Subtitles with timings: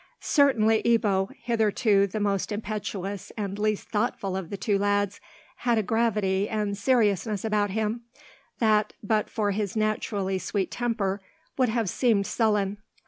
[0.19, 5.21] Certainly Ebbo, hitherto the most impetuous and least thoughtful of the two lads,
[5.57, 8.01] had a gravity and seriousness about him,
[8.57, 11.21] that, but for his naturally sweet temper,
[11.55, 12.77] would have seemed sullen.